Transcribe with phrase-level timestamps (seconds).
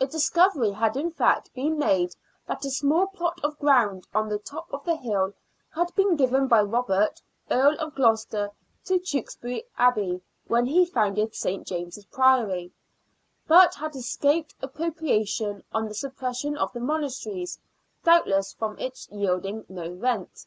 [0.00, 2.16] A discovery had in fact been made
[2.48, 5.34] that a small plot of ground on the top of the hill
[5.72, 8.50] had been given by Robert, Earl of Gloucester,
[8.86, 11.64] to Tewkesbury Abbey, when he founded St.
[11.64, 12.72] James's Priory,
[13.46, 17.60] but had escaped appropria tion on the suppression of the monastries,
[18.02, 20.44] doubtless from its yielding no rent.